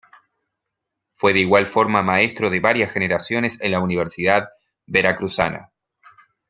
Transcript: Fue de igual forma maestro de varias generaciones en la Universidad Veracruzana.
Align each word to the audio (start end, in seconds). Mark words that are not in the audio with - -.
Fue 1.11 1.31
de 1.31 1.41
igual 1.41 1.67
forma 1.67 2.01
maestro 2.01 2.49
de 2.49 2.59
varias 2.59 2.91
generaciones 2.91 3.61
en 3.61 3.69
la 3.71 3.81
Universidad 3.81 4.49
Veracruzana. 4.87 5.73